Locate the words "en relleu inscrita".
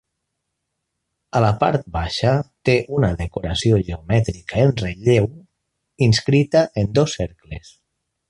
4.63-6.65